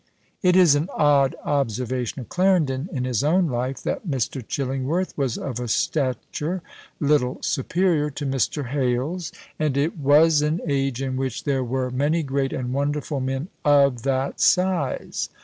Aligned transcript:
It 0.41 0.55
is 0.55 0.73
an 0.73 0.89
odd 0.97 1.35
observation 1.45 2.21
of 2.21 2.27
Clarendon 2.29 2.89
in 2.91 3.03
his 3.05 3.23
own 3.23 3.45
life, 3.45 3.83
that 3.83 4.07
"Mr. 4.09 4.41
Chillingworth 4.47 5.15
was 5.15 5.37
of 5.37 5.59
a 5.59 5.67
stature 5.67 6.63
little 6.99 7.37
superior 7.43 8.09
to 8.09 8.25
Mr. 8.25 8.69
Hales; 8.69 9.31
and 9.59 9.77
it 9.77 9.99
was 9.99 10.41
an 10.41 10.59
age 10.67 11.03
in 11.03 11.17
which 11.17 11.43
there 11.43 11.63
were 11.63 11.91
many 11.91 12.23
great 12.23 12.51
and 12.51 12.73
wonderful 12.73 13.19
men 13.19 13.49
of 13.63 14.01
THAT 14.01 14.39
SIZE." 14.39 15.29